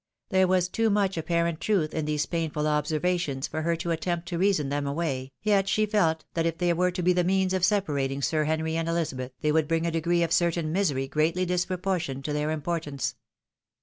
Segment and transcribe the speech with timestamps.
[0.31, 4.39] There was too much apparent truth in these painful observations for her to attempt to
[4.39, 7.63] reason them away, yet 'she felt that if they were to be the means of
[7.63, 12.23] separating Sir Henry and EUzabeth, they would bring a degree of certain misery greatly disproportidned
[12.23, 13.13] to their importance.